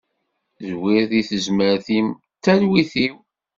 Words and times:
Zwir 0.69 1.03
deg 1.11 1.25
tezmert-im 1.29 2.07
d 2.35 2.39
talwit-iw. 2.43 3.15